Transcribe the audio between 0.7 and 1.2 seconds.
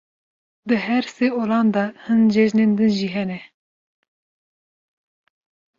her